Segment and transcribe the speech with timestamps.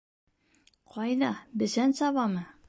[0.95, 1.29] —Ҡайҙа,
[1.65, 2.45] бесән сабамы?